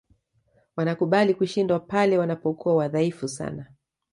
wanakubali 0.77 1.33
kushindwa 1.33 1.79
pale 1.79 2.17
wanapokuwa 2.17 2.75
wadhaifu 2.75 3.27
sana 3.27 3.65